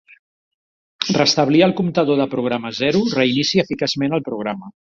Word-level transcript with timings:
Restablir 1.17 1.61
el 1.67 1.75
comptador 1.81 2.19
de 2.23 2.27
programa 2.33 2.73
a 2.73 2.77
zero 2.81 3.03
reinicia 3.13 3.69
eficaçment 3.69 4.21
el 4.21 4.29
programa. 4.33 4.77